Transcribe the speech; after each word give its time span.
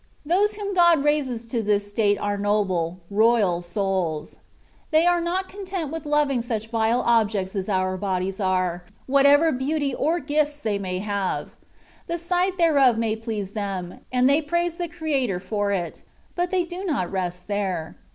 Those 0.25 0.55
whom 0.55 0.73
God 0.73 1.03
raises 1.03 1.45
to 1.45 1.61
this 1.61 1.87
state 1.91 2.17
are 2.17 2.35
noble 2.35 3.01
royal 3.11 3.61
souls. 3.61 4.37
They 4.89 5.05
are 5.05 5.21
not 5.21 5.47
content 5.47 5.91
with 5.91 6.07
loving 6.07 6.41
such 6.41 6.69
vile 6.69 7.01
objects 7.05 7.55
as 7.55 7.69
our 7.69 7.97
bodies 7.97 8.39
are, 8.39 8.83
whatever 9.05 9.51
beauty 9.51 9.93
or 9.93 10.17
gifts 10.19 10.63
they 10.63 10.79
may 10.79 10.97
have; 10.97 11.51
the 12.07 12.17
sight 12.17 12.57
thereof 12.57 12.97
may 12.97 13.15
please 13.15 13.51
them, 13.51 13.99
and 14.11 14.27
they 14.27 14.41
praise 14.41 14.77
the 14.77 14.87
Creator 14.87 15.39
for 15.39 15.71
it; 15.71 16.01
but 16.33 16.49
they 16.49 16.63
do 16.63 16.83
not 16.83 17.11
rest 17.11 17.47
there. 17.47 17.95